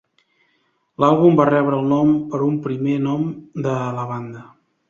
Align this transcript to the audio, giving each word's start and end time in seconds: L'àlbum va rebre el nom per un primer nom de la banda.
L'àlbum 1.03 1.37
va 1.41 1.45
rebre 1.51 1.77
el 1.81 1.91
nom 1.93 2.15
per 2.31 2.41
un 2.49 2.57
primer 2.65 2.99
nom 3.07 3.31
de 3.69 3.79
la 4.01 4.11
banda. 4.15 4.47